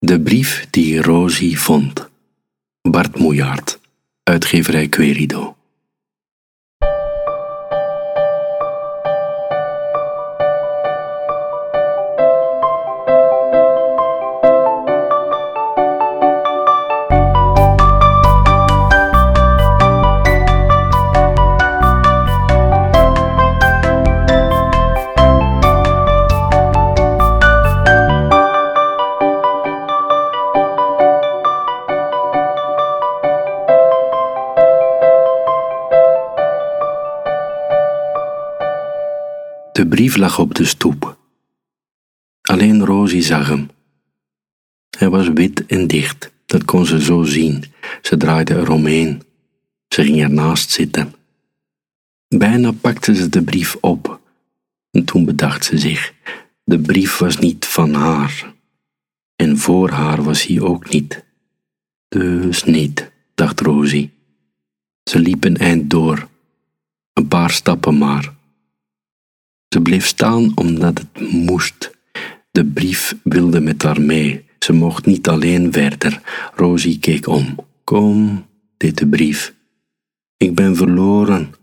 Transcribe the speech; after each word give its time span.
De 0.00 0.20
brief 0.20 0.66
die 0.70 1.02
Rosie 1.02 1.58
vond. 1.58 2.08
Bart 2.82 3.18
Moejaert, 3.18 3.78
uitgeverij 4.22 4.88
Querido. 4.88 5.57
De 39.78 39.86
brief 39.86 40.16
lag 40.16 40.38
op 40.38 40.54
de 40.54 40.64
stoep. 40.64 41.18
Alleen 42.42 42.84
Rosie 42.84 43.22
zag 43.22 43.48
hem. 43.48 43.70
Hij 44.98 45.08
was 45.08 45.28
wit 45.28 45.66
en 45.66 45.86
dicht, 45.86 46.32
dat 46.46 46.64
kon 46.64 46.86
ze 46.86 47.00
zo 47.02 47.22
zien. 47.22 47.64
Ze 48.02 48.16
draaide 48.16 48.56
eromheen. 48.56 49.22
Ze 49.88 50.04
ging 50.04 50.22
ernaast 50.22 50.70
zitten. 50.70 51.14
Bijna 52.28 52.72
pakte 52.72 53.14
ze 53.14 53.28
de 53.28 53.42
brief 53.42 53.76
op. 53.80 54.20
En 54.90 55.04
toen 55.04 55.24
bedacht 55.24 55.64
ze 55.64 55.78
zich: 55.78 56.14
de 56.64 56.78
brief 56.78 57.18
was 57.18 57.38
niet 57.38 57.66
van 57.66 57.94
haar. 57.94 58.54
En 59.36 59.58
voor 59.58 59.90
haar 59.90 60.22
was 60.22 60.46
hij 60.46 60.60
ook 60.60 60.90
niet. 60.90 61.24
Dus 62.08 62.64
niet, 62.64 63.10
dacht 63.34 63.60
Rosie. 63.60 64.10
Ze 65.02 65.18
liep 65.18 65.44
een 65.44 65.56
eind 65.56 65.90
door, 65.90 66.28
een 67.12 67.28
paar 67.28 67.50
stappen 67.50 67.98
maar. 67.98 68.36
Ze 69.68 69.80
bleef 69.80 70.06
staan 70.06 70.52
omdat 70.54 70.98
het 70.98 71.30
moest. 71.30 71.90
De 72.50 72.64
brief 72.64 73.16
wilde 73.22 73.60
met 73.60 73.82
haar 73.82 74.00
mee. 74.00 74.44
Ze 74.58 74.72
mocht 74.72 75.06
niet 75.06 75.28
alleen 75.28 75.72
verder. 75.72 76.20
Rosie 76.54 76.98
keek 76.98 77.26
om. 77.26 77.56
Kom, 77.84 78.46
deed 78.76 78.98
de 78.98 79.06
brief. 79.06 79.54
Ik 80.36 80.54
ben 80.54 80.76
verloren. 80.76 81.54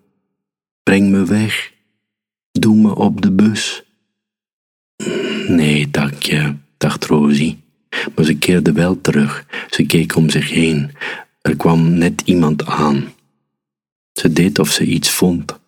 Breng 0.83 1.09
me 1.09 1.25
weg. 1.25 1.73
Doe 2.51 2.75
me 2.75 2.95
op 2.95 3.21
de 3.21 3.31
bus. 3.31 3.83
Nee, 5.47 5.91
dank 5.91 6.23
je, 6.23 6.55
dacht 6.77 7.05
Rosie. 7.05 7.63
Maar 8.15 8.25
ze 8.25 8.37
keerde 8.37 8.71
wel 8.71 9.01
terug. 9.01 9.45
Ze 9.69 9.85
keek 9.85 10.15
om 10.15 10.29
zich 10.29 10.49
heen. 10.49 10.91
Er 11.41 11.55
kwam 11.55 11.93
net 11.93 12.21
iemand 12.25 12.65
aan. 12.65 13.13
Ze 14.13 14.33
deed 14.33 14.59
of 14.59 14.69
ze 14.69 14.85
iets 14.85 15.09
vond. 15.09 15.59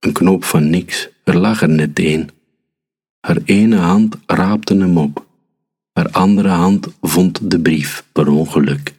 Een 0.00 0.12
knoop 0.12 0.44
van 0.44 0.70
niks. 0.70 1.08
Er 1.28 1.36
lag 1.36 1.62
er 1.62 1.68
net 1.68 1.98
een. 1.98 2.30
Haar 3.20 3.36
ene 3.44 3.76
hand 3.76 4.16
raapte 4.26 4.74
hem 4.76 4.98
op. 4.98 5.26
Haar 5.92 6.10
andere 6.10 6.48
hand 6.48 6.88
vond 7.00 7.50
de 7.50 7.60
brief 7.60 8.04
per 8.12 8.28
ongeluk. 8.28 8.94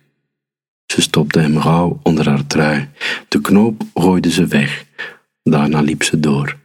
Ze 0.85 1.01
stopte 1.01 1.39
hem 1.39 1.57
gauw 1.57 1.99
onder 2.03 2.29
haar 2.29 2.47
trui. 2.47 2.89
De 3.27 3.41
knoop 3.41 3.83
gooide 3.93 4.31
ze 4.31 4.45
weg. 4.47 4.85
Daarna 5.43 5.81
liep 5.81 6.03
ze 6.03 6.19
door. 6.19 6.57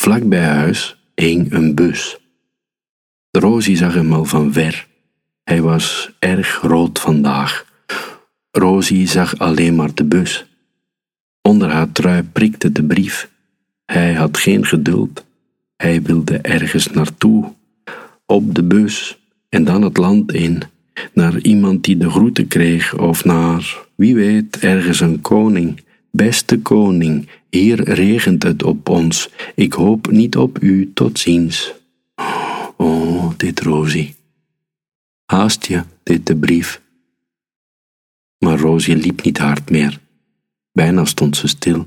Vlak 0.00 0.28
bij 0.28 0.44
huis 0.44 0.96
hing 1.14 1.52
een 1.52 1.74
bus. 1.74 2.18
Rosie 3.30 3.76
zag 3.76 3.94
hem 3.94 4.12
al 4.12 4.24
van 4.24 4.52
ver. 4.52 4.86
Hij 5.44 5.62
was 5.62 6.10
erg 6.18 6.60
rood 6.60 6.98
vandaag. 6.98 7.66
Rosie 8.50 9.08
zag 9.08 9.38
alleen 9.38 9.76
maar 9.76 9.94
de 9.94 10.04
bus. 10.04 10.46
Onder 11.42 11.70
haar 11.70 11.92
trui 11.92 12.22
prikte 12.22 12.72
de 12.72 12.84
brief. 12.84 13.36
Hij 13.92 14.14
had 14.14 14.38
geen 14.38 14.66
geduld. 14.66 15.24
Hij 15.76 16.02
wilde 16.02 16.38
ergens 16.38 16.88
naartoe. 16.88 17.52
Op 18.26 18.54
de 18.54 18.62
bus 18.62 19.18
en 19.48 19.64
dan 19.64 19.82
het 19.82 19.96
land 19.96 20.32
in. 20.32 20.62
Naar 21.12 21.40
iemand 21.40 21.84
die 21.84 21.96
de 21.96 22.10
groeten 22.10 22.46
kreeg 22.46 22.98
of 22.98 23.24
naar, 23.24 23.86
wie 23.94 24.14
weet, 24.14 24.58
ergens 24.58 25.00
een 25.00 25.20
koning. 25.20 25.80
Beste 26.10 26.58
koning, 26.58 27.28
hier 27.50 27.82
regent 27.82 28.42
het 28.42 28.62
op 28.62 28.88
ons. 28.88 29.30
Ik 29.54 29.72
hoop 29.72 30.10
niet 30.10 30.36
op 30.36 30.62
u, 30.62 30.90
tot 30.94 31.18
ziens. 31.18 31.74
Oh, 32.76 33.30
dit 33.36 33.60
Rosie. 33.60 34.14
Haast 35.24 35.66
je, 35.66 35.82
dit 36.02 36.26
de 36.26 36.36
brief. 36.36 36.80
Maar 38.38 38.58
Rosie 38.58 38.96
liep 38.96 39.22
niet 39.22 39.38
hard 39.38 39.70
meer. 39.70 40.00
Bijna 40.72 41.04
stond 41.04 41.36
ze 41.36 41.46
stil. 41.46 41.86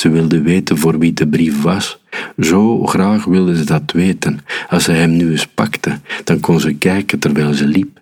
Ze 0.00 0.08
wilde 0.08 0.40
weten 0.42 0.78
voor 0.78 0.98
wie 0.98 1.12
de 1.12 1.28
brief 1.28 1.62
was. 1.62 1.98
Zo 2.40 2.86
graag 2.86 3.24
wilde 3.24 3.56
ze 3.56 3.64
dat 3.64 3.92
weten. 3.92 4.40
Als 4.68 4.84
ze 4.84 4.92
hem 4.92 5.16
nu 5.16 5.30
eens 5.30 5.46
pakte, 5.46 6.00
dan 6.24 6.40
kon 6.40 6.60
ze 6.60 6.74
kijken 6.74 7.18
terwijl 7.18 7.52
ze 7.52 7.66
liep. 7.66 8.00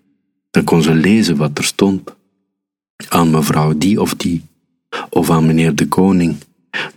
Dan 0.51 0.65
kon 0.65 0.83
ze 0.83 0.95
lezen 0.95 1.37
wat 1.37 1.59
er 1.59 1.65
stond. 1.65 2.15
Aan 3.09 3.31
mevrouw 3.31 3.79
die 3.79 4.01
of 4.01 4.15
die, 4.15 4.43
of 5.11 5.31
aan 5.31 5.47
meneer 5.47 5.75
de 5.75 5.89
koning. 5.89 6.37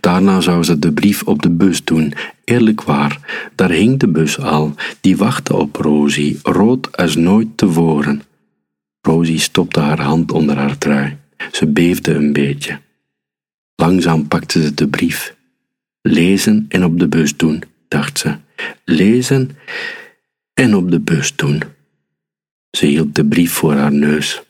Daarna 0.00 0.40
zou 0.40 0.62
ze 0.62 0.78
de 0.78 0.92
brief 0.92 1.22
op 1.22 1.42
de 1.42 1.50
bus 1.50 1.84
doen. 1.84 2.12
Eerlijk 2.44 2.82
waar, 2.82 3.46
daar 3.54 3.70
hing 3.70 3.98
de 3.98 4.08
bus 4.08 4.38
al. 4.38 4.74
Die 5.00 5.16
wachtte 5.16 5.56
op 5.56 5.76
Rosie, 5.76 6.38
rood 6.42 6.96
als 6.96 7.16
nooit 7.16 7.48
tevoren. 7.54 8.22
Rosie 9.00 9.38
stopte 9.38 9.80
haar 9.80 10.00
hand 10.00 10.32
onder 10.32 10.56
haar 10.56 10.78
trui. 10.78 11.16
Ze 11.52 11.66
beefde 11.66 12.14
een 12.14 12.32
beetje. 12.32 12.78
Langzaam 13.80 14.28
pakte 14.28 14.62
ze 14.62 14.74
de 14.74 14.88
brief. 14.88 15.36
Lezen 16.02 16.66
en 16.68 16.84
op 16.84 16.98
de 16.98 17.08
bus 17.08 17.36
doen, 17.36 17.62
dacht 17.88 18.18
ze. 18.18 18.36
Lezen 18.84 19.50
en 20.54 20.74
op 20.74 20.90
de 20.90 21.00
bus 21.00 21.36
doen. 21.36 21.62
Ze 22.70 22.86
hield 22.86 23.14
de 23.14 23.24
brief 23.24 23.52
voor 23.52 23.72
haar 23.72 23.92
neus. 23.92 24.42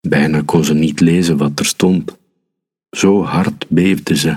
Bijna 0.00 0.42
kon 0.44 0.64
ze 0.64 0.74
niet 0.74 1.00
lezen 1.00 1.36
wat 1.36 1.58
er 1.58 1.66
stond. 1.66 2.16
Zo 2.90 3.22
hard 3.22 3.66
beefde 3.68 4.16
ze. 4.16 4.36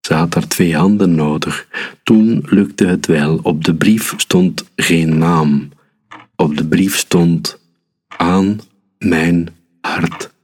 Ze 0.00 0.14
had 0.14 0.34
haar 0.34 0.48
twee 0.48 0.76
handen 0.76 1.14
nodig. 1.14 1.68
Toen 2.02 2.44
lukte 2.46 2.86
het 2.86 3.06
wel. 3.06 3.38
Op 3.42 3.64
de 3.64 3.74
brief 3.74 4.14
stond 4.16 4.64
geen 4.76 5.18
naam. 5.18 5.68
Op 6.36 6.56
de 6.56 6.66
brief 6.66 6.96
stond 6.96 7.58
aan 8.08 8.60
mijn 8.98 9.48
hart. 9.80 10.34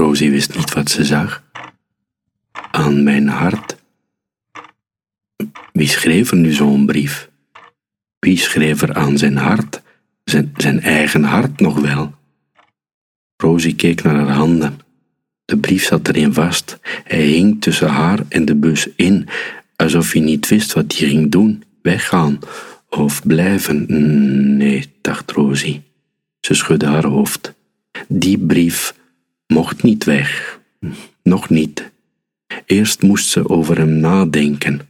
Rosie 0.00 0.30
wist 0.30 0.56
niet 0.56 0.72
wat 0.72 0.90
ze 0.90 1.04
zag. 1.04 1.42
Aan 2.70 3.02
mijn 3.02 3.28
hart. 3.28 3.76
Wie 5.72 5.88
schreef 5.88 6.30
er 6.30 6.36
nu 6.36 6.52
zo'n 6.52 6.86
brief? 6.86 7.30
Wie 8.18 8.38
schreef 8.38 8.82
er 8.82 8.94
aan 8.94 9.18
zijn 9.18 9.36
hart? 9.36 9.82
Zijn, 10.24 10.80
eigen 10.80 11.24
hart 11.24 11.60
nog 11.60 11.78
wel? 11.78 12.14
Rosie 13.36 13.74
keek 13.74 14.02
naar 14.02 14.14
haar 14.14 14.36
handen. 14.36 14.78
De 15.44 15.56
brief 15.56 15.84
zat 15.84 16.08
erin 16.08 16.32
vast. 16.32 16.78
Hij 17.04 17.26
hing 17.26 17.60
tussen 17.60 17.88
haar 17.88 18.18
en 18.28 18.44
de 18.44 18.54
bus 18.54 18.88
in, 18.96 19.28
alsof 19.76 20.12
hij 20.12 20.22
niet 20.22 20.48
wist 20.48 20.72
wat 20.72 20.96
hij 20.96 21.08
ging 21.08 21.30
doen: 21.30 21.62
weggaan 21.82 22.38
of 22.88 23.26
blijven. 23.26 23.84
Nee, 24.56 24.92
dacht 25.00 25.30
Rosie. 25.30 25.82
Ze 26.40 26.54
schudde 26.54 26.86
haar 26.86 27.06
hoofd. 27.06 27.54
Die 28.08 28.38
brief 28.38 28.98
mocht 29.50 29.82
niet 29.82 30.04
weg. 30.04 30.60
Nog 31.22 31.48
niet. 31.48 31.90
Eerst 32.66 33.02
moest 33.02 33.28
ze 33.28 33.48
over 33.48 33.78
hem 33.78 33.96
nadenken. 33.96 34.80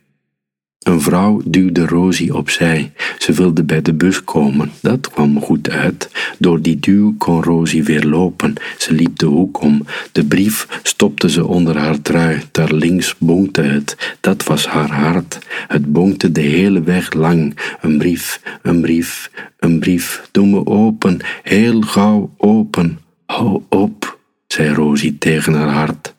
Een 0.81 1.00
vrouw 1.00 1.41
duwde 1.45 1.86
Rosie 1.86 2.34
opzij. 2.34 2.92
Ze 3.18 3.33
wilde 3.33 3.65
bij 3.65 3.83
de 3.83 3.95
bus 3.95 4.24
komen. 4.24 4.71
Dat 4.83 5.10
kwam 5.10 5.41
goed 5.41 5.71
uit. 5.71 6.10
Door 6.39 6.62
die 6.62 6.78
duw 6.78 7.15
kon 7.18 7.42
Rosie 7.42 7.84
weer 7.84 8.04
lopen. 8.04 8.54
Ze 8.78 8.92
liep 8.92 9.18
de 9.18 9.27
hoek 9.27 9.60
om. 9.60 9.84
De 10.12 10.24
brief 10.24 10.80
stopte 10.83 11.30
ze 11.30 11.47
onder 11.47 11.78
haar 11.78 12.03
trui. 12.03 12.42
Daar 12.51 12.74
links 12.74 13.15
bonkte 13.18 13.63
het. 13.63 14.16
Dat 14.21 14.45
was 14.45 14.66
haar 14.66 14.91
hart. 14.91 15.39
Het 15.68 15.92
bonkte 15.92 16.33
de 16.33 16.41
hele 16.41 16.83
weg 16.83 17.13
lang. 17.13 17.56
Een 17.80 17.98
brief, 17.98 18.41
een 18.63 18.80
brief, 18.80 19.30
een 19.59 19.78
brief. 19.78 20.28
Doe 20.30 20.47
me 20.47 20.66
open, 20.66 21.18
heel 21.42 21.80
gauw 21.80 22.34
open. 22.36 22.98
Hou 23.27 23.63
op 23.68 24.18
zei 24.53 24.75
Rosie 24.75 25.19
tegen 25.19 25.53
haar 25.55 25.69
hart. 25.69 26.15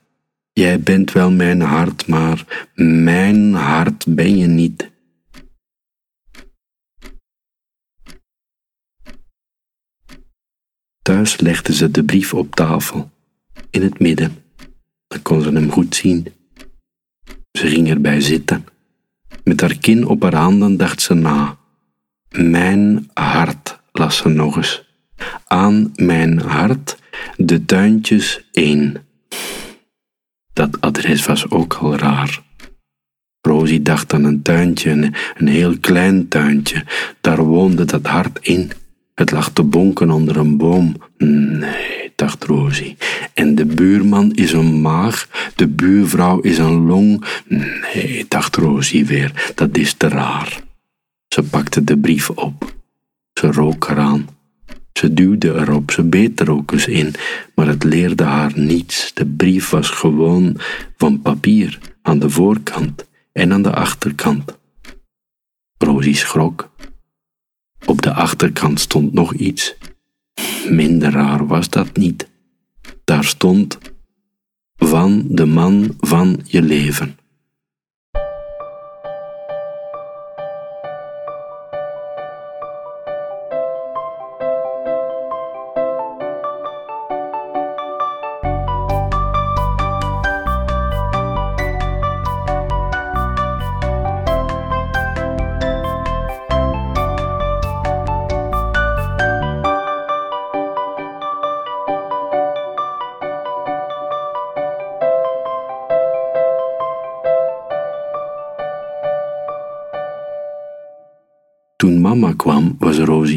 Jij 0.54 0.80
bent 0.80 1.12
wel 1.12 1.31
mijn 1.31 1.62
hart, 1.62 2.07
maar 2.07 2.69
mijn 2.75 3.54
hart 3.54 4.06
ben 4.07 4.38
je 4.38 4.48
niet. 4.48 4.89
Thuis 11.01 11.39
legde 11.39 11.74
ze 11.74 11.92
de 11.92 12.04
brief 12.04 12.33
op 12.33 12.56
tafel, 12.56 13.12
in 13.69 13.81
het 13.81 14.00
midden. 14.00 14.44
Dan 15.07 15.22
kon 15.22 15.42
ze 15.42 15.50
hem 15.51 15.72
goed 15.72 15.95
zien. 15.95 16.28
Ze 17.51 17.68
ging 17.68 17.89
erbij 17.89 18.22
zitten. 18.22 18.66
Met 19.44 19.62
haar 19.62 19.78
kin 19.78 20.07
op 20.07 20.22
haar 20.22 20.36
handen 20.36 20.78
dacht 20.78 21.01
ze 21.01 21.13
na. 21.13 21.57
Mijn 22.30 23.10
hart, 23.13 23.80
las 23.92 24.18
ze 24.18 24.30
nog 24.30 24.56
eens. 24.56 24.89
Aan 25.48 25.92
mijn 25.95 26.39
hart 26.39 27.00
de 27.45 27.65
tuintjes 27.65 28.47
één. 28.51 28.95
Dat 30.53 30.81
adres 30.81 31.25
was 31.25 31.49
ook 31.49 31.73
al 31.73 31.95
raar. 31.95 32.43
Rosie 33.41 33.81
dacht 33.81 34.13
aan 34.13 34.23
een 34.23 34.41
tuintje, 34.41 34.89
een, 34.89 35.13
een 35.38 35.47
heel 35.47 35.79
klein 35.79 36.27
tuintje. 36.27 36.85
Daar 37.21 37.43
woonde 37.43 37.85
dat 37.85 38.05
hart 38.05 38.39
in. 38.41 38.71
Het 39.13 39.31
lag 39.31 39.49
te 39.49 39.63
bonken 39.63 40.11
onder 40.11 40.38
een 40.38 40.57
boom. 40.57 40.95
Nee, 41.17 42.11
dacht 42.15 42.43
Rosie. 42.43 42.97
En 43.33 43.55
de 43.55 43.65
buurman 43.65 44.31
is 44.31 44.51
een 44.51 44.81
maag, 44.81 45.27
de 45.55 45.67
buurvrouw 45.67 46.39
is 46.39 46.57
een 46.57 46.85
long. 46.85 47.25
Nee, 47.47 48.25
dacht 48.27 48.55
Rosie 48.55 49.05
weer, 49.05 49.51
dat 49.55 49.77
is 49.77 49.94
te 49.94 50.07
raar. 50.07 50.61
Ze 51.27 51.44
pakte 51.44 51.83
de 51.83 51.97
brief 51.97 52.29
op. 52.29 52.75
Ze 53.33 53.51
rook 53.51 53.89
eraan. 53.89 54.27
Ze 55.01 55.13
duwde 55.13 55.53
erop, 55.53 55.92
ze 55.92 56.03
beet 56.03 56.39
er 56.39 56.51
ook 56.51 56.71
eens 56.71 56.88
in, 56.88 57.13
maar 57.56 57.68
het 57.68 57.83
leerde 57.83 58.24
haar 58.24 58.51
niets. 58.56 59.13
De 59.13 59.25
brief 59.25 59.69
was 59.69 59.89
gewoon 59.89 60.57
van 60.98 61.21
papier, 61.21 61.80
aan 62.01 62.19
de 62.19 62.30
voorkant 62.30 63.07
en 63.31 63.53
aan 63.53 63.62
de 63.62 63.74
achterkant. 63.74 64.57
Rosie 65.77 66.15
schrok. 66.15 66.71
Op 67.86 68.01
de 68.01 68.13
achterkant 68.13 68.80
stond 68.80 69.13
nog 69.13 69.33
iets. 69.33 69.75
Minder 70.69 71.12
raar 71.12 71.47
was 71.47 71.69
dat 71.69 71.97
niet. 71.97 72.30
Daar 73.04 73.24
stond 73.24 73.77
van 74.75 75.25
de 75.30 75.45
man 75.45 75.95
van 76.00 76.39
je 76.44 76.62
leven. 76.62 77.18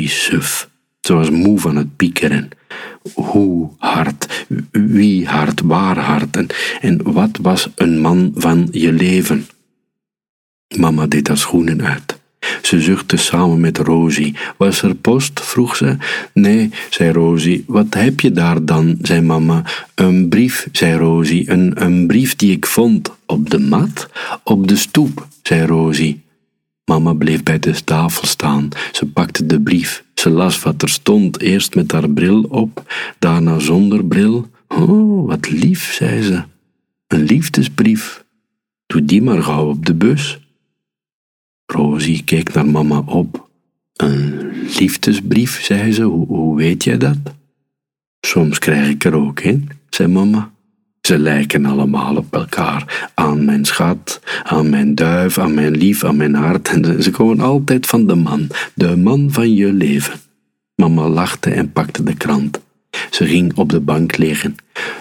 Suf. 0.08 0.68
Ze 1.00 1.14
was 1.14 1.30
moe 1.30 1.58
van 1.58 1.76
het 1.76 1.96
piekeren. 1.96 2.48
Hoe 3.14 3.70
hard, 3.78 4.46
wie 4.72 5.26
hard, 5.26 5.60
waar 5.60 5.98
hard 5.98 6.36
en, 6.36 6.46
en 6.80 7.12
wat 7.12 7.38
was 7.42 7.68
een 7.74 8.00
man 8.00 8.32
van 8.34 8.68
je 8.70 8.92
leven? 8.92 9.46
Mama 10.76 11.06
deed 11.06 11.28
haar 11.28 11.38
schoenen 11.38 11.82
uit. 11.82 12.18
Ze 12.62 12.80
zuchtte 12.80 13.16
samen 13.16 13.60
met 13.60 13.78
Rosie. 13.78 14.34
Was 14.56 14.82
er 14.82 14.94
post? 14.94 15.40
vroeg 15.40 15.76
ze. 15.76 15.96
Nee, 16.32 16.70
zei 16.90 17.12
Rosie. 17.12 17.64
Wat 17.66 17.94
heb 17.94 18.20
je 18.20 18.32
daar 18.32 18.64
dan? 18.64 18.98
zei 19.02 19.20
mama. 19.20 19.64
Een 19.94 20.28
brief, 20.28 20.68
zei 20.72 20.96
Rosie. 20.96 21.50
Een, 21.50 21.82
een 21.82 22.06
brief 22.06 22.36
die 22.36 22.52
ik 22.52 22.66
vond. 22.66 23.10
Op 23.26 23.50
de 23.50 23.58
mat? 23.58 24.08
Op 24.42 24.68
de 24.68 24.76
stoep, 24.76 25.26
zei 25.42 25.66
Rosie. 25.66 26.23
Mama 26.84 27.12
bleef 27.12 27.42
bij 27.42 27.58
de 27.58 27.84
tafel 27.84 28.26
staan. 28.26 28.68
Ze 28.92 29.06
pakte 29.06 29.46
de 29.46 29.60
brief. 29.60 30.04
Ze 30.14 30.30
las 30.30 30.62
wat 30.62 30.82
er 30.82 30.88
stond, 30.88 31.40
eerst 31.40 31.74
met 31.74 31.92
haar 31.92 32.10
bril 32.10 32.42
op, 32.42 32.94
daarna 33.18 33.58
zonder 33.58 34.04
bril. 34.04 34.50
Oh, 34.68 35.26
wat 35.26 35.50
lief, 35.50 35.92
zei 35.92 36.22
ze. 36.22 36.42
Een 37.06 37.22
liefdesbrief. 37.22 38.24
Doe 38.86 39.04
die 39.04 39.22
maar 39.22 39.42
gauw 39.42 39.68
op 39.68 39.86
de 39.86 39.94
bus. 39.94 40.38
Rosie 41.66 42.24
keek 42.24 42.54
naar 42.54 42.66
mama 42.66 43.02
op. 43.06 43.48
Een 43.94 44.50
liefdesbrief, 44.78 45.62
zei 45.62 45.92
ze. 45.92 46.02
Hoe, 46.02 46.56
weet 46.56 46.84
jij 46.84 46.98
dat? 46.98 47.18
Soms 48.20 48.58
krijg 48.58 48.88
ik 48.88 49.04
er 49.04 49.14
ook 49.14 49.40
een, 49.40 49.70
zei 49.90 50.08
mama. 50.08 50.53
Ze 51.06 51.18
lijken 51.18 51.64
allemaal 51.64 52.16
op 52.16 52.34
elkaar. 52.34 53.10
Aan 53.14 53.44
mijn 53.44 53.64
schat, 53.64 54.20
aan 54.42 54.70
mijn 54.70 54.94
duif, 54.94 55.38
aan 55.38 55.54
mijn 55.54 55.76
lief, 55.76 56.04
aan 56.04 56.16
mijn 56.16 56.34
hart. 56.34 56.68
En 56.68 57.02
ze 57.02 57.10
komen 57.10 57.40
altijd 57.40 57.86
van 57.86 58.06
de 58.06 58.14
man, 58.14 58.48
de 58.74 58.96
man 58.96 59.32
van 59.32 59.54
je 59.54 59.72
leven. 59.72 60.20
Mama 60.74 61.08
lachte 61.08 61.50
en 61.50 61.72
pakte 61.72 62.02
de 62.02 62.14
krant. 62.14 62.60
Ze 63.10 63.26
ging 63.26 63.56
op 63.56 63.70
de 63.70 63.80
bank 63.80 64.16
liggen. 64.16 64.54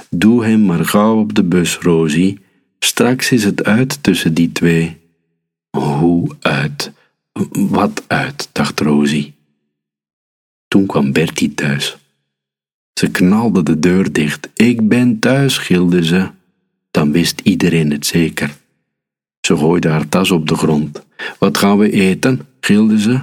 Doe 0.10 0.46
hem 0.46 0.66
maar 0.66 0.86
gauw 0.86 1.20
op 1.20 1.34
de 1.34 1.44
bus, 1.44 1.78
Rosie. 1.78 2.40
Straks 2.80 3.32
is 3.32 3.44
het 3.44 3.64
uit 3.64 4.04
tussen 4.04 4.34
die 4.34 4.52
twee. 4.52 4.98
Hoe 5.78 6.36
uit? 6.40 6.92
Wat 7.52 8.04
uit? 8.08 8.50
dacht 8.52 8.80
Rosie. 8.80 9.34
Toen 10.68 10.86
kwam 10.86 11.12
Bertie 11.12 11.54
thuis. 11.54 11.98
Ze 12.94 13.12
knalde 13.12 13.64
de 13.64 13.80
deur 13.80 14.12
dicht. 14.12 14.50
Ik 14.56 14.88
ben 14.88 15.20
thuis, 15.20 15.58
gilde 15.58 16.06
ze. 16.06 16.28
Dan 16.92 17.12
wist 17.12 17.42
iedereen 17.44 17.92
het 17.92 18.06
zeker. 18.06 18.58
Ze 19.42 19.58
gooide 19.58 19.88
haar 19.88 20.10
tas 20.10 20.32
op 20.32 20.48
de 20.48 20.56
grond. 20.56 21.06
Wat 21.40 21.58
gaan 21.58 21.78
we 21.78 21.92
eten? 21.92 22.42
gilde 22.60 23.00
ze. 23.00 23.20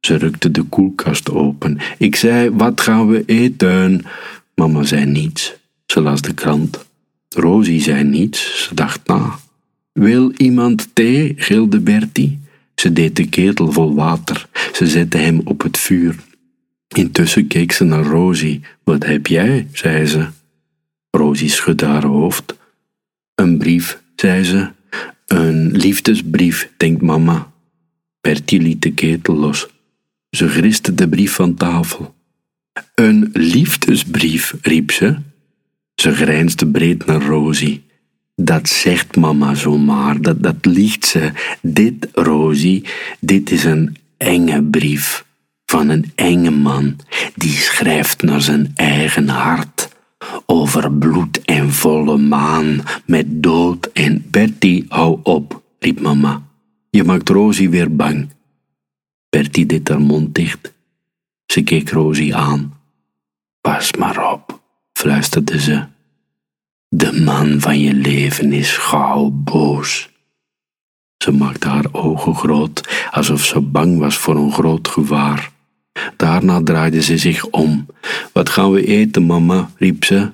Ze 0.00 0.16
rukte 0.16 0.50
de 0.50 0.62
koelkast 0.62 1.30
open. 1.30 1.78
Ik 1.98 2.16
zei: 2.16 2.50
Wat 2.50 2.80
gaan 2.80 3.08
we 3.08 3.22
eten? 3.26 4.04
Mama 4.54 4.82
zei 4.82 5.04
niets. 5.04 5.54
Ze 5.86 6.00
las 6.00 6.20
de 6.20 6.34
krant. 6.34 6.86
Rosie 7.28 7.80
zei 7.80 8.04
niets. 8.04 8.62
Ze 8.62 8.74
dacht 8.74 9.06
na. 9.06 9.38
Wil 9.92 10.32
iemand 10.36 10.88
thee? 10.92 11.34
gilde 11.36 11.80
Bertie. 11.80 12.40
Ze 12.74 12.92
deed 12.92 13.16
de 13.16 13.28
ketel 13.28 13.72
vol 13.72 13.94
water. 13.94 14.48
Ze 14.72 14.86
zette 14.86 15.16
hem 15.16 15.40
op 15.44 15.62
het 15.62 15.78
vuur. 15.78 16.16
Intussen 16.92 17.46
keek 17.46 17.72
ze 17.72 17.84
naar 17.84 18.04
Rosie. 18.04 18.60
Wat 18.84 19.04
heb 19.04 19.26
jij? 19.26 19.68
zei 19.72 20.06
ze. 20.06 20.26
Rosie 21.10 21.48
schudde 21.48 21.86
haar 21.86 22.04
hoofd. 22.04 22.56
Een 23.34 23.58
brief, 23.58 24.02
zei 24.16 24.44
ze. 24.44 24.70
Een 25.26 25.70
liefdesbrief, 25.70 26.70
denkt 26.76 27.02
mama. 27.02 27.52
Bertie 28.20 28.60
liet 28.60 28.82
de 28.82 28.92
ketel 28.92 29.34
los. 29.34 29.68
Ze 30.30 30.48
griste 30.48 30.94
de 30.94 31.08
brief 31.08 31.32
van 31.32 31.54
tafel. 31.54 32.14
Een 32.94 33.30
liefdesbrief, 33.32 34.54
riep 34.62 34.90
ze. 34.90 35.16
Ze 35.94 36.14
grijnsde 36.14 36.66
breed 36.66 37.06
naar 37.06 37.22
Rosie. 37.22 37.82
Dat 38.34 38.68
zegt 38.68 39.16
mama 39.16 39.54
zomaar, 39.54 40.20
dat, 40.20 40.42
dat 40.42 40.64
liegt 40.64 41.04
ze. 41.04 41.32
Dit, 41.62 42.08
Rosie, 42.12 42.84
dit 43.20 43.50
is 43.50 43.64
een 43.64 43.96
enge 44.16 44.62
brief 44.62 45.24
van 45.72 45.88
een 45.88 46.12
enge 46.14 46.50
man 46.50 46.96
die 47.34 47.56
schrijft 47.56 48.22
naar 48.22 48.40
zijn 48.40 48.72
eigen 48.74 49.28
hart 49.28 49.88
over 50.46 50.92
bloed 50.92 51.42
en 51.44 51.72
volle 51.72 52.16
maan 52.16 52.82
met 53.06 53.26
dood 53.28 53.86
en 53.92 54.24
Bertie, 54.30 54.84
hou 54.88 55.20
op, 55.22 55.62
riep 55.78 56.00
mama. 56.00 56.42
Je 56.90 57.04
maakt 57.04 57.28
Rosie 57.28 57.70
weer 57.70 57.96
bang. 57.96 58.28
Bertie 59.28 59.66
deed 59.66 59.88
haar 59.88 60.00
mond 60.00 60.34
dicht. 60.34 60.72
Ze 61.46 61.62
keek 61.62 61.90
Rosie 61.90 62.36
aan. 62.36 62.72
Pas 63.60 63.92
maar 63.92 64.32
op, 64.32 64.60
fluisterde 64.92 65.60
ze. 65.60 65.84
De 66.88 67.22
man 67.24 67.60
van 67.60 67.80
je 67.80 67.94
leven 67.94 68.52
is 68.52 68.76
gauw 68.76 69.30
boos. 69.30 70.10
Ze 71.16 71.32
maakte 71.32 71.68
haar 71.68 71.86
ogen 71.92 72.34
groot, 72.34 73.08
alsof 73.10 73.44
ze 73.44 73.60
bang 73.60 73.98
was 73.98 74.16
voor 74.16 74.36
een 74.36 74.52
groot 74.52 74.88
gevaar. 74.88 75.50
Daarna 76.16 76.62
draaide 76.62 77.02
ze 77.02 77.18
zich 77.18 77.46
om. 77.46 77.86
Wat 78.32 78.48
gaan 78.48 78.70
we 78.70 78.86
eten, 78.86 79.22
mama? 79.22 79.70
riep 79.76 80.04
ze. 80.04 80.30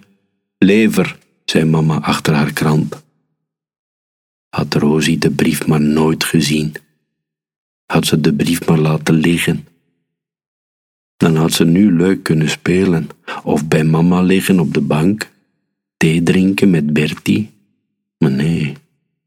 Lever, 0.59 1.19
zei 1.45 1.65
mama 1.65 2.01
achter 2.01 2.35
haar 2.35 2.53
krant. 2.53 3.03
Had 4.49 4.75
Rosie 4.75 5.19
de 5.19 5.31
brief 5.31 5.67
maar 5.67 5.81
nooit 5.81 6.25
gezien. 6.25 6.75
Had 7.87 8.07
ze 8.07 8.21
de 8.21 8.35
brief 8.35 8.67
maar 8.67 8.79
laten 8.79 9.15
liggen. 9.15 9.67
Dan 11.17 11.37
had 11.37 11.53
ze 11.53 11.65
nu 11.65 11.93
leuk 11.93 12.23
kunnen 12.23 12.49
spelen, 12.49 13.09
of 13.45 13.69
bij 13.69 13.85
mama 13.85 14.23
liggen 14.23 14.61
op 14.61 14.75
de 14.75 14.81
bank, 14.81 15.31
thee 15.97 16.23
drinken 16.23 16.71
met 16.71 16.93
Bertie. 16.93 17.51
Maar 18.19 18.31
nee, 18.31 18.77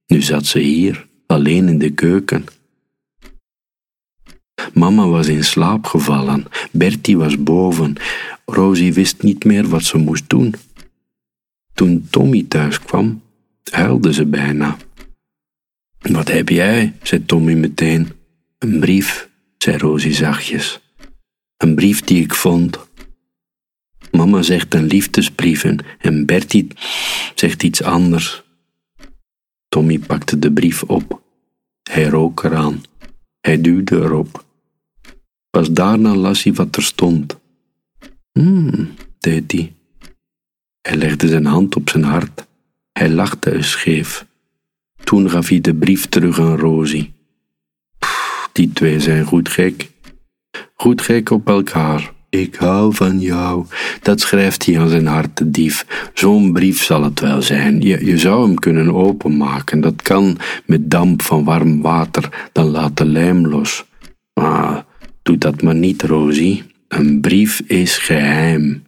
nu 0.07 0.21
zat 0.21 0.45
ze 0.45 0.59
hier, 0.59 1.07
alleen 1.25 1.67
in 1.67 1.77
de 1.77 1.89
keuken. 1.89 2.45
Mama 4.73 5.07
was 5.07 5.27
in 5.27 5.43
slaap 5.43 5.85
gevallen, 5.85 6.45
Bertie 6.71 7.17
was 7.17 7.43
boven, 7.43 7.95
Rosie 8.45 8.93
wist 8.93 9.23
niet 9.23 9.43
meer 9.43 9.67
wat 9.67 9.83
ze 9.83 9.97
moest 9.97 10.29
doen. 10.29 10.53
Toen 11.73 12.07
Tommy 12.09 12.45
thuis 12.47 12.79
kwam, 12.79 13.21
huilde 13.71 14.13
ze 14.13 14.25
bijna. 14.25 14.77
Wat 16.01 16.27
heb 16.27 16.49
jij? 16.49 16.93
zei 17.03 17.25
Tommy 17.25 17.53
meteen. 17.53 18.11
Een 18.57 18.79
brief, 18.79 19.29
zei 19.57 19.77
Rosie 19.77 20.13
zachtjes. 20.13 20.79
Een 21.57 21.75
brief 21.75 22.01
die 22.01 22.23
ik 22.23 22.33
vond. 22.33 22.79
Mama 24.11 24.41
zegt 24.41 24.73
een 24.73 24.85
liefdesbrief 24.85 25.63
en 25.99 26.25
Bertie 26.25 26.67
zegt 27.35 27.63
iets 27.63 27.83
anders. 27.83 28.43
Tommy 29.69 29.99
pakte 29.99 30.39
de 30.39 30.51
brief 30.51 30.83
op. 30.83 31.21
Hij 31.89 32.03
rook 32.03 32.43
eraan. 32.43 32.81
Hij 33.41 33.61
duwde 33.61 33.95
erop. 33.95 34.45
Pas 35.51 35.71
daarna 35.71 36.15
las 36.15 36.43
hij 36.43 36.53
wat 36.53 36.75
er 36.75 36.83
stond. 36.83 37.39
Hmm, 38.31 38.89
deed 39.19 39.51
hij. 39.51 39.73
Hij 40.81 40.95
legde 40.95 41.27
zijn 41.27 41.45
hand 41.45 41.75
op 41.75 41.89
zijn 41.89 42.03
hart. 42.03 42.47
Hij 42.91 43.09
lachte 43.09 43.53
eens 43.53 43.69
scheef. 43.69 44.25
Toen 45.03 45.29
gaf 45.29 45.47
hij 45.47 45.61
de 45.61 45.75
brief 45.75 46.09
terug 46.09 46.39
aan 46.39 46.57
Rosie. 46.57 47.13
die 48.51 48.73
twee 48.73 48.99
zijn 48.99 49.25
goed 49.25 49.49
gek. 49.49 49.91
Goed 50.75 51.01
gek 51.01 51.29
op 51.29 51.47
elkaar. 51.47 52.13
Ik 52.29 52.55
hou 52.55 52.95
van 52.95 53.19
jou. 53.19 53.65
Dat 54.01 54.19
schrijft 54.19 54.65
hij 54.65 54.79
aan 54.79 54.89
zijn 54.89 55.07
hart, 55.07 55.37
de 55.37 55.51
dief. 55.51 56.09
Zo'n 56.13 56.53
brief 56.53 56.83
zal 56.83 57.03
het 57.03 57.19
wel 57.19 57.41
zijn. 57.41 57.81
Je, 57.81 58.05
je 58.05 58.17
zou 58.17 58.45
hem 58.45 58.55
kunnen 58.55 58.93
openmaken. 58.93 59.81
Dat 59.81 60.01
kan 60.01 60.37
met 60.65 60.89
damp 60.91 61.21
van 61.21 61.43
warm 61.43 61.81
water. 61.81 62.49
Dan 62.51 62.65
laat 62.65 62.97
de 62.97 63.05
lijm 63.05 63.47
los. 63.47 63.85
Maar 64.33 64.85
doe 65.23 65.37
dat 65.37 65.61
maar 65.61 65.75
niet, 65.75 66.01
Rosie. 66.01 66.63
Een 66.87 67.21
brief 67.21 67.59
is 67.59 67.97
geheim. 67.97 68.83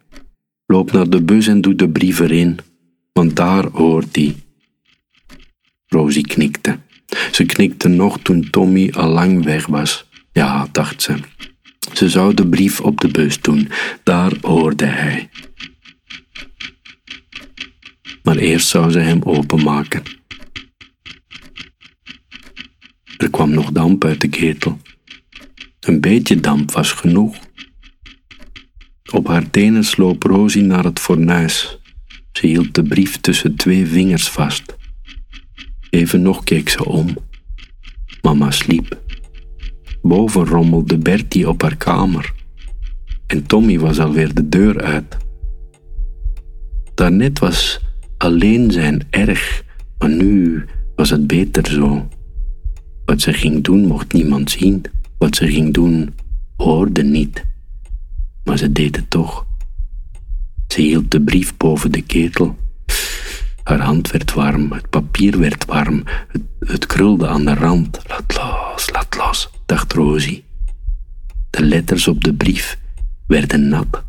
Loop 0.66 0.92
naar 0.92 1.08
de 1.10 1.22
bus 1.22 1.46
en 1.46 1.60
doe 1.60 1.74
de 1.74 1.88
brief 1.88 2.18
erin, 2.18 2.58
want 3.12 3.36
daar 3.36 3.66
hoort 3.66 4.16
hij. 4.16 4.34
Rosie 5.86 6.26
knikte. 6.26 6.78
Ze 7.32 7.44
knikte 7.44 7.88
nog 7.88 8.18
toen 8.18 8.50
Tommy 8.50 8.90
al 8.94 9.08
lang 9.08 9.44
weg 9.44 9.66
was. 9.66 10.08
Ja, 10.32 10.68
dacht 10.72 11.02
ze. 11.02 11.16
Ze 11.92 12.08
zou 12.08 12.34
de 12.34 12.46
brief 12.46 12.80
op 12.80 13.00
de 13.00 13.08
bus 13.08 13.40
doen. 13.40 13.68
Daar 14.02 14.32
hoorde 14.40 14.84
hij. 14.84 15.28
Maar 18.22 18.36
eerst 18.36 18.68
zou 18.68 18.90
ze 18.90 18.98
hem 18.98 19.22
openmaken. 19.22 20.02
Er 23.16 23.30
kwam 23.30 23.50
nog 23.50 23.72
damp 23.72 24.04
uit 24.04 24.20
de 24.20 24.28
ketel. 24.28 24.78
Een 25.84 26.00
beetje 26.00 26.40
damp 26.40 26.70
was 26.70 26.92
genoeg. 26.92 27.36
Op 29.12 29.26
haar 29.26 29.50
tenen 29.50 29.84
sloop 29.84 30.22
Rosie 30.22 30.62
naar 30.62 30.84
het 30.84 30.98
fornuis. 30.98 31.80
Ze 32.32 32.46
hield 32.46 32.74
de 32.74 32.82
brief 32.82 33.20
tussen 33.20 33.56
twee 33.56 33.86
vingers 33.86 34.28
vast. 34.28 34.76
Even 35.90 36.22
nog 36.22 36.44
keek 36.44 36.68
ze 36.68 36.84
om. 36.84 37.16
Mama 38.22 38.50
sliep. 38.50 39.00
Boven 40.02 40.46
rommelde 40.46 40.98
Bertie 40.98 41.48
op 41.48 41.62
haar 41.62 41.76
kamer. 41.76 42.32
En 43.26 43.46
Tommy 43.46 43.78
was 43.78 43.98
alweer 43.98 44.34
de 44.34 44.48
deur 44.48 44.82
uit. 44.82 45.16
Daarnet 46.94 47.38
was 47.38 47.80
alleen 48.16 48.70
zijn 48.70 49.06
erg, 49.10 49.64
maar 49.98 50.10
nu 50.10 50.64
was 50.96 51.10
het 51.10 51.26
beter 51.26 51.66
zo. 51.66 52.08
Wat 53.04 53.20
ze 53.20 53.32
ging 53.32 53.64
doen 53.64 53.86
mocht 53.86 54.12
niemand 54.12 54.50
zien. 54.50 54.84
Wat 55.24 55.36
ze 55.36 55.48
ging 55.48 55.74
doen 55.74 56.14
hoorde 56.56 57.02
niet 57.02 57.44
maar 58.44 58.58
ze 58.58 58.72
deed 58.72 58.96
het 58.96 59.10
toch. 59.10 59.46
Ze 60.68 60.80
hield 60.80 61.10
de 61.10 61.20
brief 61.20 61.56
boven 61.56 61.92
de 61.92 62.02
ketel. 62.02 62.56
Haar 63.62 63.80
hand 63.80 64.10
werd 64.10 64.32
warm, 64.32 64.72
het 64.72 64.90
papier 64.90 65.38
werd 65.38 65.64
warm, 65.64 66.02
het, 66.58 66.86
krulde 66.86 67.28
aan 67.28 67.44
de 67.44 67.54
rand. 67.54 67.98
Laat 68.06 68.36
los, 68.36 68.90
laat 68.90 69.16
los, 69.16 69.50
dacht 69.66 69.92
Rosie. 69.92 70.44
De 71.50 71.62
letters 71.62 72.08
op 72.08 72.24
de 72.24 72.34
brief 72.34 72.78
werden 73.26 73.68
nat. 73.68 74.04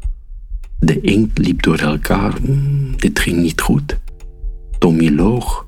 De 0.80 1.02
inkt 1.02 1.38
liep 1.38 1.62
door 1.62 1.80
elkaar. 1.80 2.38
Hmm, 2.38 2.98
dit 2.98 3.20
ging 3.20 3.38
niet 3.38 3.62
goed. 3.62 4.00
Tommy 4.80 5.10
loog. 5.10 5.66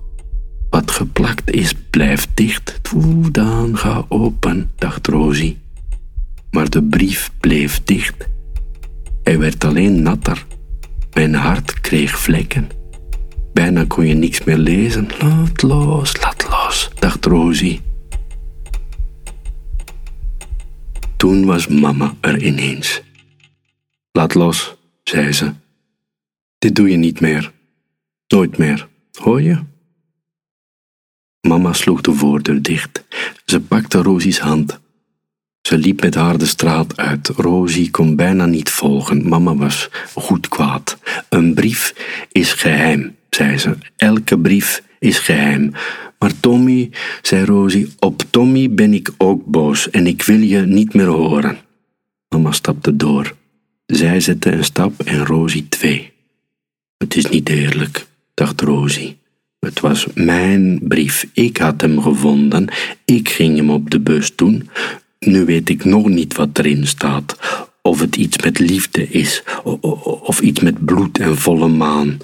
Wat 0.70 0.92
geplakt 0.92 1.52
is, 1.52 1.74
blijft 1.90 2.30
dicht. 2.34 2.80
Oeh, 2.96 3.28
dan 3.32 3.78
ga 3.78 4.06
open, 4.08 4.72
dacht 4.76 5.08
Rosie. 5.08 5.58
Maar 6.52 6.70
de 6.70 6.84
brief 6.84 7.32
bleef 7.40 7.84
dicht. 7.84 8.28
Hij 9.24 9.40
werd 9.40 9.64
alleen 9.64 10.02
natter. 10.02 10.46
Mijn 11.14 11.34
hart 11.34 11.82
kreeg 11.82 12.20
vlekken. 12.20 12.68
Bijna 13.54 13.86
kon 13.88 14.08
je 14.08 14.14
niks 14.14 14.44
meer 14.44 14.58
lezen. 14.58 15.08
Laat 15.20 15.62
los, 15.62 16.22
laat 16.22 16.48
los, 16.50 16.90
dacht 17.00 17.26
Rosie. 17.26 17.82
Toen 21.18 21.46
was 21.46 21.68
mama 21.68 22.14
er 22.22 22.44
ineens. 22.44 23.02
Laat 24.12 24.34
los, 24.34 24.76
zei 25.04 25.32
ze. 25.32 25.54
Dit 26.58 26.76
doe 26.76 26.90
je 26.90 26.98
niet 26.98 27.20
meer. 27.20 27.54
Nooit 28.28 28.58
meer, 28.58 28.88
hoor 29.12 29.42
je? 29.42 29.60
Mama 31.48 31.74
sloeg 31.74 32.02
de 32.02 32.14
voordeur 32.14 32.62
dicht. 32.62 33.04
Ze 33.46 33.60
pakte 33.60 34.02
Rosie's 34.02 34.40
hand. 34.40 34.80
Ze 35.62 35.78
liep 35.78 36.02
met 36.02 36.16
haar 36.16 36.38
de 36.38 36.46
straat 36.46 36.98
uit. 36.98 37.28
Rosie 37.28 37.92
kon 37.92 38.16
bijna 38.16 38.46
niet 38.46 38.70
volgen. 38.70 39.28
Mama 39.28 39.56
was 39.56 39.90
goed 40.14 40.48
kwaad. 40.48 40.98
Een 41.30 41.54
brief 41.54 41.94
is 42.32 42.54
geheim, 42.54 43.16
zei 43.30 43.58
ze. 43.58 43.78
Elke 43.96 44.40
brief 44.40 44.84
is 45.00 45.20
geheim. 45.20 45.72
Maar 46.20 46.40
Tommy, 46.40 46.90
zei 47.22 47.46
Rosie, 47.46 47.94
op 48.00 48.24
Tommy 48.30 48.74
ben 48.74 48.94
ik 48.94 49.12
ook 49.18 49.46
boos 49.46 49.90
en 49.90 50.08
ik 50.08 50.24
wil 50.24 50.40
je 50.40 50.62
niet 50.62 50.94
meer 50.94 51.08
horen. 51.08 51.58
Mama 52.30 52.52
stapte 52.52 52.96
door. 52.96 53.36
Zij 53.86 54.20
zette 54.20 54.52
een 54.52 54.64
stap 54.64 55.02
en 55.04 55.26
Rosie 55.26 55.68
twee. 55.70 56.12
Het 56.98 57.16
is 57.16 57.26
niet 57.26 57.50
eerlijk, 57.50 58.08
dacht 58.34 58.62
Rosie. 58.62 59.18
Het 59.68 59.80
was 59.80 60.08
mijn 60.14 60.80
brief. 60.82 61.28
Ik 61.34 61.58
had 61.58 61.82
hem 61.82 62.02
gevonden. 62.02 62.68
Ik 63.06 63.30
ging 63.30 63.58
hem 63.58 63.70
op 63.70 63.90
de 63.90 64.00
bus 64.00 64.36
doen. 64.36 64.70
Nu 65.20 65.46
weet 65.46 65.70
ik 65.70 65.86
nog 65.86 66.08
niet 66.08 66.36
wat 66.36 66.58
erin 66.58 66.88
staat. 66.88 67.38
Of 67.82 68.00
het 68.00 68.16
iets 68.16 68.38
met 68.44 68.60
liefde 68.60 69.08
is, 69.10 69.44
of 70.24 70.40
iets 70.42 70.60
met 70.60 70.86
bloed 70.86 71.20
en 71.20 71.38
volle 71.38 71.68
maan. 71.68 72.18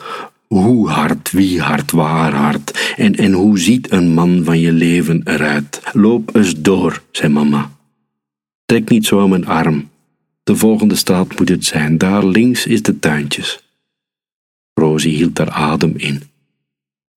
Hoe 0.47 0.89
hard, 0.89 1.31
wie 1.31 1.62
hard, 1.62 1.91
waar 1.91 2.33
hard. 2.33 2.93
En, 2.97 3.15
en 3.15 3.31
hoe 3.31 3.59
ziet 3.59 3.91
een 3.91 4.13
man 4.13 4.43
van 4.43 4.59
je 4.59 4.71
leven 4.71 5.21
eruit? 5.23 5.81
Loop 5.93 6.35
eens 6.35 6.62
door, 6.62 7.01
zei 7.12 7.33
mama. 7.33 7.71
Trek 8.65 8.89
niet 8.89 9.05
zo 9.05 9.21
aan 9.21 9.29
mijn 9.29 9.47
arm. 9.47 9.89
De 10.43 10.55
volgende 10.55 10.95
straat 10.95 11.39
moet 11.39 11.50
het 11.50 11.65
zijn. 11.65 11.97
Daar 11.97 12.25
links 12.25 12.65
is 12.65 12.81
de 12.81 13.00
tuintjes. 13.00 13.63
Rosie 14.73 15.15
hield 15.15 15.38
haar 15.38 15.51
adem 15.51 15.93
in. 15.97 16.31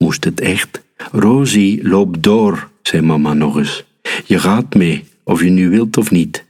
Moest 0.06 0.24
het 0.24 0.40
echt? 0.40 0.82
Rosie, 1.12 1.88
loop 1.88 2.22
door, 2.22 2.70
zei 2.82 3.02
mama 3.02 3.32
nog 3.34 3.56
eens. 3.56 3.84
Je 4.24 4.38
gaat 4.38 4.74
mee 4.74 5.04
of 5.24 5.42
je 5.42 5.50
nu 5.50 5.68
wilt 5.68 5.96
of 5.96 6.10
niet. 6.10 6.44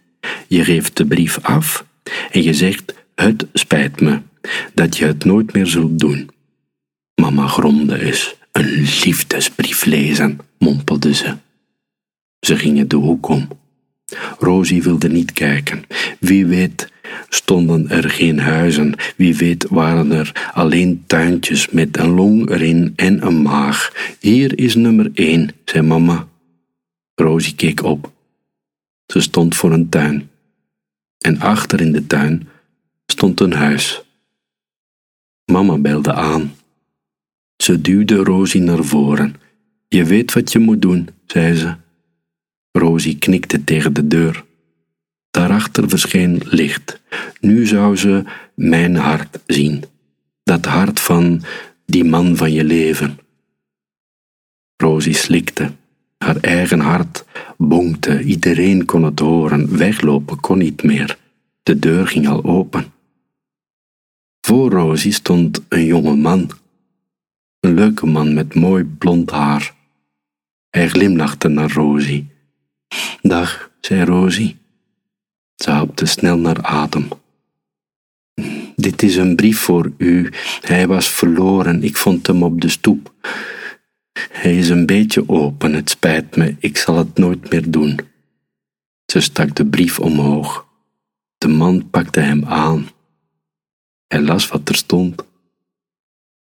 Je 0.48 0.64
geeft 0.64 0.96
de 0.96 1.06
brief 1.06 1.38
af 1.42 1.86
en 2.30 2.42
je 2.42 2.54
zegt: 2.54 2.94
Het 3.14 3.46
spijt 3.52 4.00
me 4.00 4.20
dat 4.74 4.96
je 4.96 5.04
het 5.04 5.24
nooit 5.24 5.52
meer 5.52 5.66
zult 5.66 5.98
doen. 5.98 6.30
Mama 7.14 7.46
gromde 7.46 8.04
eens. 8.04 8.36
Een 8.52 8.88
liefdesbrief 9.04 9.84
lezen, 9.84 10.38
mompelde 10.58 11.14
ze. 11.14 11.36
Ze 12.40 12.56
gingen 12.56 12.88
de 12.88 12.96
hoek 12.96 13.28
om. 13.28 13.48
Rosie 14.38 14.82
wilde 14.82 15.08
niet 15.08 15.32
kijken. 15.32 15.84
Wie 16.20 16.46
weet 16.46 16.92
stonden 17.28 17.88
er 17.90 18.10
geen 18.10 18.38
huizen. 18.38 18.94
Wie 19.16 19.36
weet 19.36 19.66
waren 19.68 20.12
er 20.12 20.50
alleen 20.52 21.04
tuintjes 21.06 21.68
met 21.70 21.98
een 21.98 22.10
long 22.10 22.50
erin 22.50 22.92
en 22.96 23.26
een 23.26 23.42
maag. 23.42 23.92
Hier 24.20 24.58
is 24.58 24.74
nummer 24.74 25.10
één, 25.14 25.50
zei 25.64 25.86
mama. 25.86 26.28
Rosie 27.14 27.54
keek 27.54 27.82
op. 27.82 28.12
Ze 29.06 29.20
stond 29.20 29.54
voor 29.54 29.72
een 29.72 29.88
tuin. 29.88 30.30
En 31.18 31.40
achter 31.40 31.80
in 31.80 31.92
de 31.92 32.06
tuin 32.06 32.48
stond 33.06 33.40
een 33.40 33.52
huis. 33.52 34.02
Mama 35.44 35.78
belde 35.78 36.12
aan. 36.12 36.54
Ze 37.56 37.80
duwde 37.80 38.14
Rosie 38.16 38.60
naar 38.60 38.84
voren. 38.84 39.34
Je 39.88 40.04
weet 40.04 40.32
wat 40.32 40.52
je 40.52 40.58
moet 40.58 40.82
doen, 40.82 41.08
zei 41.26 41.54
ze. 41.54 41.74
Rosie 42.72 43.18
knikte 43.18 43.64
tegen 43.64 43.92
de 43.92 44.06
deur. 44.06 44.45
Daarachter 45.36 45.88
verscheen 45.88 46.40
licht. 46.44 47.00
Nu 47.40 47.66
zou 47.66 47.96
ze 47.96 48.24
mijn 48.54 48.96
hart 48.96 49.38
zien. 49.46 49.84
Dat 50.42 50.64
hart 50.64 51.00
van 51.00 51.42
die 51.86 52.04
man 52.04 52.36
van 52.36 52.52
je 52.52 52.64
leven. 52.64 53.18
Rosie 54.76 55.14
slikte. 55.14 55.72
Haar 56.18 56.36
eigen 56.36 56.80
hart 56.80 57.24
bonkte, 57.56 58.22
iedereen 58.22 58.84
kon 58.84 59.02
het 59.02 59.18
horen, 59.18 59.76
weglopen 59.76 60.40
kon 60.40 60.58
niet 60.58 60.82
meer. 60.82 61.18
De 61.62 61.78
deur 61.78 62.06
ging 62.06 62.28
al 62.28 62.44
open. 62.44 62.92
Voor 64.40 64.70
Rosie 64.70 65.12
stond 65.12 65.64
een 65.68 65.84
jonge 65.84 66.16
man, 66.16 66.50
een 67.60 67.74
leuke 67.74 68.06
man 68.06 68.34
met 68.34 68.54
mooi 68.54 68.84
blond 68.84 69.30
haar. 69.30 69.74
Hij 70.70 70.88
glimlachte 70.88 71.48
naar 71.48 71.72
Rosie. 71.72 72.26
Dag, 73.22 73.70
zei 73.80 74.04
Rosie. 74.04 74.64
Ze 75.56 75.70
hapte 75.70 76.06
snel 76.06 76.38
naar 76.38 76.62
adem. 76.62 77.08
Dit 78.76 79.02
is 79.02 79.16
een 79.16 79.36
brief 79.36 79.58
voor 79.58 79.92
u. 79.96 80.30
Hij 80.60 80.86
was 80.86 81.10
verloren. 81.10 81.82
Ik 81.82 81.96
vond 81.96 82.26
hem 82.26 82.42
op 82.42 82.60
de 82.60 82.68
stoep. 82.68 83.12
Hij 84.30 84.58
is 84.58 84.68
een 84.68 84.86
beetje 84.86 85.28
open. 85.28 85.72
Het 85.72 85.90
spijt 85.90 86.36
me. 86.36 86.56
Ik 86.58 86.76
zal 86.76 86.96
het 86.96 87.18
nooit 87.18 87.50
meer 87.50 87.70
doen. 87.70 87.98
Ze 89.06 89.20
stak 89.20 89.54
de 89.54 89.66
brief 89.66 90.00
omhoog. 90.00 90.66
De 91.38 91.48
man 91.48 91.90
pakte 91.90 92.20
hem 92.20 92.44
aan. 92.44 92.88
Hij 94.06 94.20
las 94.20 94.48
wat 94.48 94.68
er 94.68 94.74
stond. 94.74 95.24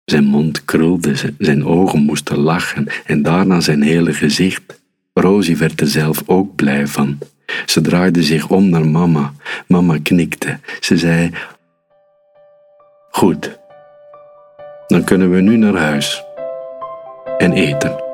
Zijn 0.04 0.24
mond 0.24 0.64
krulde, 0.64 1.34
zijn 1.38 1.64
ogen 1.64 2.02
moesten 2.02 2.38
lachen 2.38 2.86
en 3.04 3.22
daarna 3.22 3.60
zijn 3.60 3.82
hele 3.82 4.14
gezicht. 4.14 4.82
Rosie 5.12 5.56
werd 5.56 5.80
er 5.80 5.86
zelf 5.86 6.22
ook 6.26 6.54
blij 6.54 6.86
van. 6.86 7.18
Ze 7.66 7.80
draaide 7.80 8.22
zich 8.22 8.48
om 8.48 8.68
naar 8.68 8.86
mama. 8.86 9.32
Mama 9.66 9.98
knikte. 10.02 10.58
Ze 10.80 10.96
zei: 10.96 11.30
Goed, 13.10 13.58
dan 14.86 15.04
kunnen 15.04 15.30
we 15.30 15.40
nu 15.40 15.56
naar 15.56 15.76
huis 15.76 16.22
en 17.38 17.52
eten. 17.52 18.11